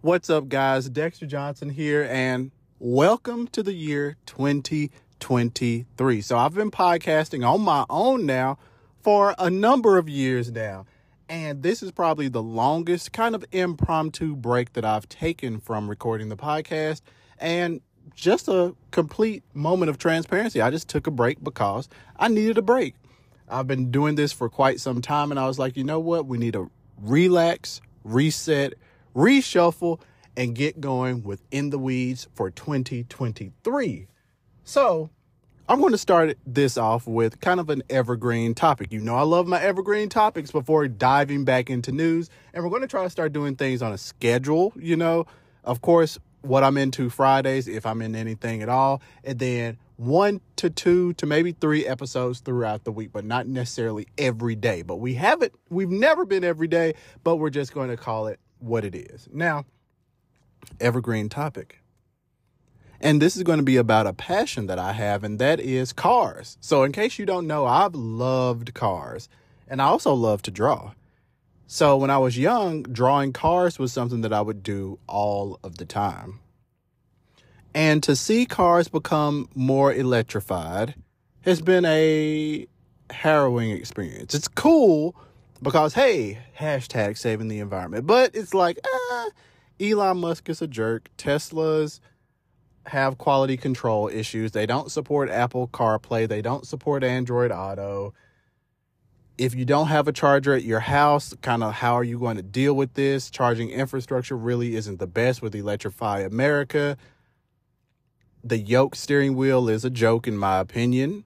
[0.00, 0.88] What's up, guys?
[0.88, 6.20] Dexter Johnson here, and welcome to the year 2023.
[6.20, 8.58] So, I've been podcasting on my own now
[9.02, 10.86] for a number of years now,
[11.28, 16.28] and this is probably the longest kind of impromptu break that I've taken from recording
[16.28, 17.00] the podcast.
[17.40, 17.80] And
[18.14, 20.60] just a complete moment of transparency.
[20.60, 22.94] I just took a break because I needed a break.
[23.48, 26.26] I've been doing this for quite some time, and I was like, you know what?
[26.26, 26.70] We need to
[27.02, 28.74] relax, reset,
[29.18, 30.00] reshuffle,
[30.36, 34.06] and get going with In the Weeds for 2023.
[34.62, 35.10] So,
[35.68, 38.92] I'm going to start this off with kind of an evergreen topic.
[38.92, 42.82] You know, I love my evergreen topics before diving back into news, and we're going
[42.82, 44.72] to try to start doing things on a schedule.
[44.76, 45.26] You know,
[45.64, 50.40] of course, what I'm into Fridays, if I'm in anything at all, and then one
[50.56, 54.82] to two to maybe three episodes throughout the week, but not necessarily every day.
[54.82, 56.94] But we haven't, we've never been every day,
[57.24, 59.28] but we're just going to call it what it is.
[59.32, 59.64] Now,
[60.80, 61.80] evergreen topic.
[63.00, 65.92] And this is going to be about a passion that I have, and that is
[65.92, 66.58] cars.
[66.60, 69.28] So, in case you don't know, I've loved cars,
[69.68, 70.92] and I also love to draw.
[71.66, 75.78] So, when I was young, drawing cars was something that I would do all of
[75.78, 76.40] the time.
[77.72, 80.94] And to see cars become more electrified
[81.42, 82.66] has been a
[83.10, 84.34] harrowing experience.
[84.34, 85.14] It's cool
[85.62, 88.06] because, hey, hashtag saving the environment.
[88.06, 89.28] But it's like, ah,
[89.80, 91.08] Elon Musk is a jerk.
[91.16, 92.00] Tesla's
[92.86, 94.52] have quality control issues.
[94.52, 96.28] They don't support Apple CarPlay.
[96.28, 98.14] They don't support Android Auto.
[99.36, 102.36] If you don't have a charger at your house, kind of how are you going
[102.36, 103.30] to deal with this?
[103.30, 106.96] Charging infrastructure really isn't the best with Electrify America.
[108.42, 111.24] The yoke steering wheel is a joke, in my opinion.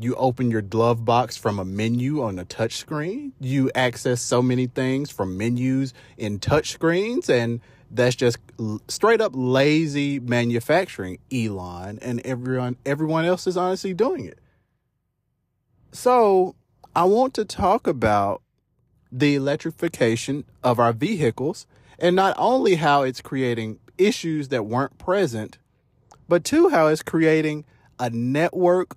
[0.00, 3.32] You open your glove box from a menu on a touchscreen.
[3.40, 7.60] You access so many things from menus in touchscreens, and
[7.90, 8.38] that's just
[8.86, 14.38] straight up lazy manufacturing, Elon, and everyone everyone else is honestly doing it.
[15.90, 16.54] So,
[16.94, 18.42] I want to talk about
[19.10, 21.66] the electrification of our vehicles
[21.98, 25.58] and not only how it's creating issues that weren't present,
[26.28, 27.64] but two, how it's creating
[27.98, 28.96] a network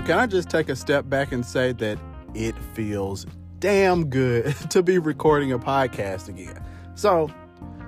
[0.00, 1.98] Can I just take a step back and say that
[2.34, 3.26] it feels
[3.58, 6.62] damn good to be recording a podcast again?
[6.94, 7.30] So,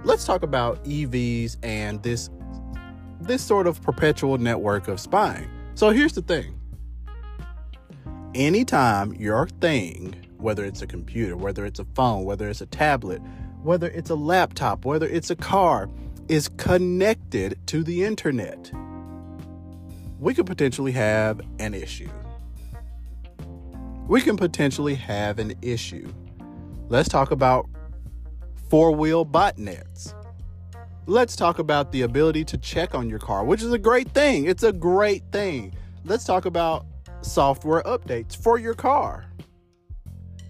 [0.04, 2.30] let's talk about EVs and this
[3.20, 5.48] this sort of perpetual network of spying.
[5.74, 6.58] So, here's the thing.
[8.34, 13.22] Anytime your thing, whether it's a computer, whether it's a phone, whether it's a tablet,
[13.62, 15.88] whether it's a laptop, whether it's a car,
[16.28, 18.70] is connected to the internet,
[20.22, 22.08] we could potentially have an issue.
[24.06, 26.12] We can potentially have an issue.
[26.88, 27.68] Let's talk about
[28.70, 30.14] four wheel botnets.
[31.06, 34.44] Let's talk about the ability to check on your car, which is a great thing.
[34.44, 35.74] It's a great thing.
[36.04, 36.86] Let's talk about
[37.22, 39.24] software updates for your car.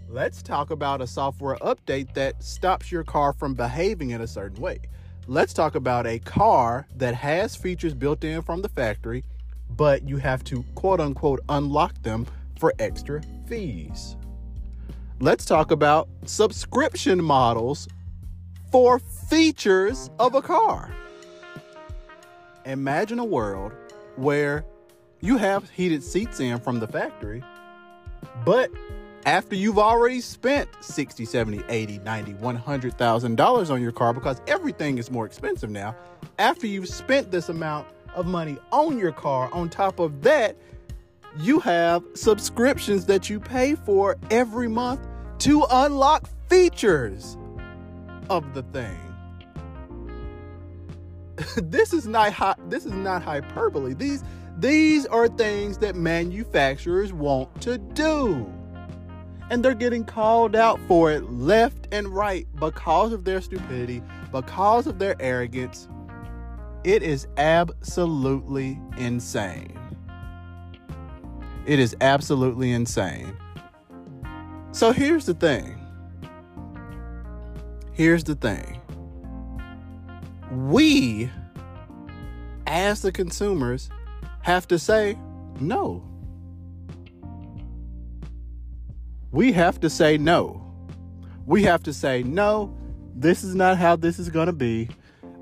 [0.06, 4.60] Let's talk about a software update that stops your car from behaving in a certain
[4.60, 4.80] way.
[5.26, 9.24] Let's talk about a car that has features built in from the factory
[9.76, 12.26] but you have to quote unquote unlock them
[12.58, 14.16] for extra fees.
[15.20, 17.88] Let's talk about subscription models
[18.70, 20.94] for features of a car.
[22.64, 23.72] Imagine a world
[24.16, 24.64] where
[25.20, 27.42] you have heated seats in from the factory,
[28.44, 28.70] but
[29.26, 34.98] after you've already spent 60, 70, 80, 90, 100,000 dollars on your car because everything
[34.98, 35.94] is more expensive now,
[36.38, 39.49] after you've spent this amount of money on your car.
[39.53, 40.56] On top of that,
[41.38, 45.06] you have subscriptions that you pay for every month
[45.38, 47.37] to unlock features
[48.29, 48.99] of the thing.
[51.56, 53.94] this is not this is not hyperbole.
[53.94, 54.23] These
[54.59, 58.53] these are things that manufacturers want to do.
[59.50, 64.87] And they're getting called out for it left and right because of their stupidity, because
[64.87, 65.88] of their arrogance,
[66.84, 69.79] it is absolutely insane.
[71.67, 73.37] It is absolutely insane.
[74.73, 75.79] So here's the thing.
[77.93, 78.81] Here's the thing.
[80.50, 81.31] We,
[82.67, 83.90] as the consumers,
[84.40, 85.17] have to say
[85.61, 86.02] no.
[89.31, 90.58] We have to say no.
[91.46, 92.76] We have to say, no,
[93.14, 94.88] this is not how this is going to be.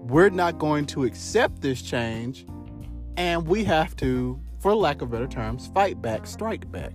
[0.01, 2.47] We're not going to accept this change.
[3.17, 6.95] And we have to, for lack of better terms, fight back, strike back.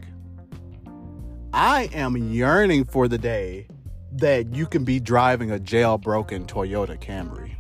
[1.54, 3.68] I am yearning for the day
[4.14, 7.56] that you can be driving a jailbroken Toyota Camry.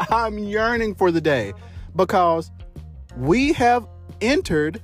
[0.10, 1.52] I'm yearning for the day
[1.96, 2.50] because
[3.16, 3.86] we have
[4.20, 4.80] entered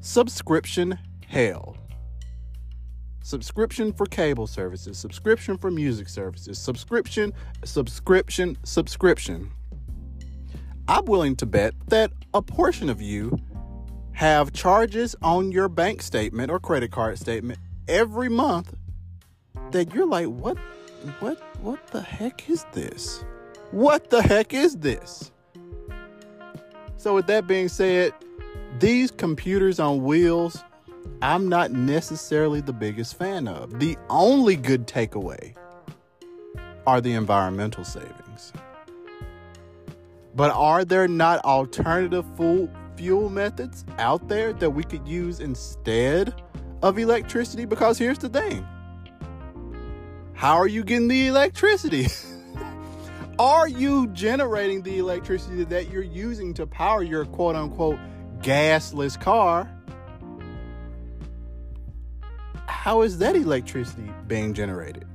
[0.00, 1.76] subscription hell.
[3.24, 7.32] Subscription for cable services, subscription for music services, subscription,
[7.64, 9.50] subscription, subscription.
[10.88, 13.38] I'm willing to bet that a portion of you
[14.12, 18.74] have charges on your bank statement or credit card statement every month
[19.70, 20.58] that you're like, what
[21.20, 23.24] what what the heck is this?
[23.70, 25.32] What the heck is this?
[26.98, 28.12] So with that being said,
[28.80, 30.62] these computers on wheels,
[31.22, 33.78] I'm not necessarily the biggest fan of.
[33.78, 35.54] The only good takeaway
[36.86, 38.52] are the environmental savings.
[40.34, 46.34] But are there not alternative fuel, fuel methods out there that we could use instead
[46.82, 47.64] of electricity?
[47.64, 48.66] Because here's the thing
[50.34, 52.06] how are you getting the electricity?
[53.38, 57.98] are you generating the electricity that you're using to power your quote unquote
[58.40, 59.70] gasless car?
[62.84, 65.06] How is that electricity being generated?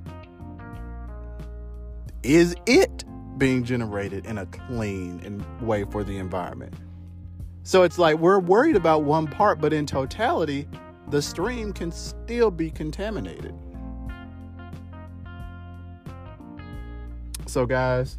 [2.23, 3.05] Is it
[3.37, 6.73] being generated in a clean and way for the environment.
[7.61, 10.67] So it's like we're worried about one part, but in totality,
[11.09, 13.53] the stream can still be contaminated.
[17.45, 18.17] So, guys,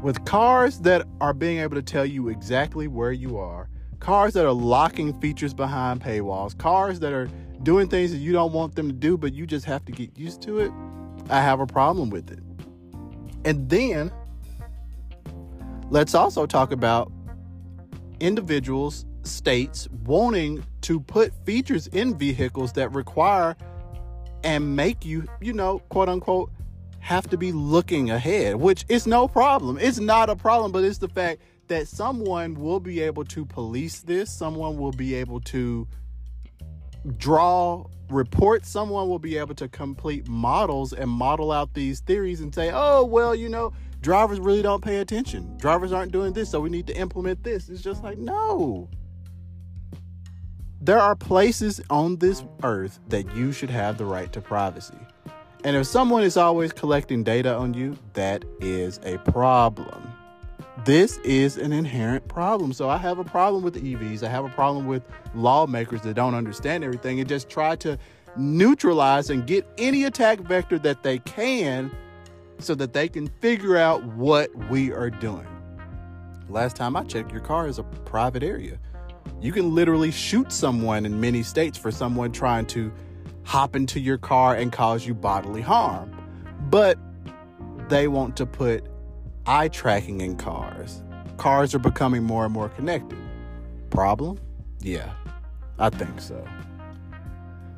[0.00, 3.68] with cars that are being able to tell you exactly where you are,
[4.00, 7.28] cars that are locking features behind paywalls, cars that are
[7.62, 10.16] doing things that you don't want them to do, but you just have to get
[10.18, 10.72] used to it,
[11.30, 12.40] I have a problem with it.
[13.44, 14.12] And then
[15.90, 17.12] let's also talk about
[18.20, 23.56] individuals, states wanting to put features in vehicles that require
[24.44, 26.50] and make you, you know, quote unquote,
[26.98, 29.78] have to be looking ahead, which is no problem.
[29.78, 34.00] It's not a problem, but it's the fact that someone will be able to police
[34.00, 35.86] this, someone will be able to
[37.16, 42.54] draw reports, someone will be able to complete models and model out these theories and
[42.54, 45.56] say, oh, well, you know, drivers really don't pay attention.
[45.58, 47.68] Drivers aren't doing this, so we need to implement this.
[47.68, 48.88] It's just like, no.
[50.80, 54.98] There are places on this earth that you should have the right to privacy.
[55.64, 60.11] And if someone is always collecting data on you, that is a problem.
[60.78, 62.72] This is an inherent problem.
[62.72, 64.22] So I have a problem with EVs.
[64.22, 65.02] I have a problem with
[65.34, 67.98] lawmakers that don't understand everything and just try to
[68.36, 71.90] neutralize and get any attack vector that they can
[72.58, 75.46] so that they can figure out what we are doing.
[76.48, 78.78] Last time I checked, your car is a private area.
[79.40, 82.92] You can literally shoot someone in many states for someone trying to
[83.44, 86.16] hop into your car and cause you bodily harm.
[86.70, 86.98] But
[87.88, 88.86] they want to put
[89.46, 91.02] eye tracking in cars.
[91.36, 93.18] Cars are becoming more and more connected.
[93.90, 94.38] Problem?
[94.80, 95.12] Yeah,
[95.78, 96.44] I think so.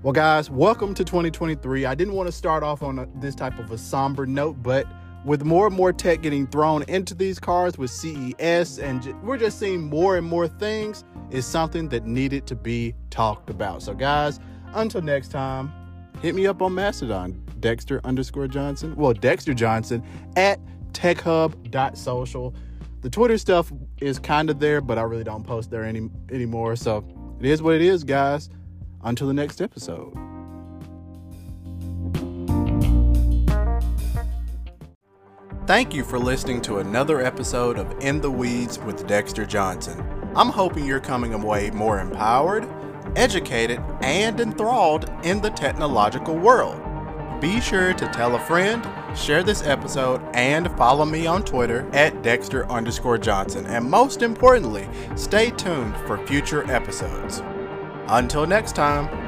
[0.03, 1.87] Well, guys, welcome to 2023.
[1.87, 4.87] I didn't want to start off on a, this type of a somber note, but
[5.25, 9.39] with more and more tech getting thrown into these cars with CES, and j- we're
[9.39, 13.83] just seeing more and more things, is something that needed to be talked about.
[13.83, 14.39] So, guys,
[14.75, 15.73] until next time,
[16.21, 18.95] hit me up on Mastodon, Dexter underscore Johnson.
[18.97, 20.03] Well, Dexter Johnson
[20.37, 20.61] at
[20.95, 22.55] techhub.social.
[23.03, 23.71] The Twitter stuff
[24.01, 26.77] is kind of there, but I really don't post there any anymore.
[26.77, 27.05] So
[27.39, 28.49] it is what it is, guys.
[29.03, 30.17] Until the next episode.
[35.67, 39.99] Thank you for listening to another episode of In the Weeds with Dexter Johnson.
[40.37, 42.69] I'm hoping you're coming away more empowered,
[43.17, 46.81] educated, and enthralled in the technological world.
[47.41, 48.87] Be sure to tell a friend,
[49.17, 53.67] share this episode, and follow me on Twitter at Dexter underscore Johnson.
[53.67, 57.43] And most importantly, stay tuned for future episodes.
[58.09, 59.24] Until next time.